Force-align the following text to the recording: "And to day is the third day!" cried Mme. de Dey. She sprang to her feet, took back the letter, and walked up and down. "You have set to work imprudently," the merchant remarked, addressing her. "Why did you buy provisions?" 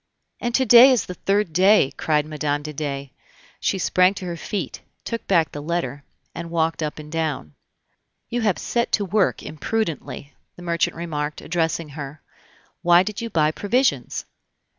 "And 0.39 0.55
to 0.55 0.65
day 0.65 0.89
is 0.89 1.05
the 1.05 1.13
third 1.13 1.53
day!" 1.53 1.91
cried 1.95 2.25
Mme. 2.25 2.63
de 2.63 2.73
Dey. 2.73 3.13
She 3.59 3.77
sprang 3.77 4.15
to 4.15 4.25
her 4.25 4.35
feet, 4.35 4.81
took 5.05 5.27
back 5.27 5.51
the 5.51 5.61
letter, 5.61 6.03
and 6.33 6.49
walked 6.49 6.81
up 6.81 6.97
and 6.97 7.11
down. 7.11 7.53
"You 8.27 8.41
have 8.41 8.57
set 8.57 8.91
to 8.93 9.05
work 9.05 9.43
imprudently," 9.43 10.33
the 10.55 10.63
merchant 10.63 10.95
remarked, 10.95 11.39
addressing 11.39 11.89
her. 11.89 12.23
"Why 12.81 13.03
did 13.03 13.21
you 13.21 13.29
buy 13.29 13.51
provisions?" 13.51 14.25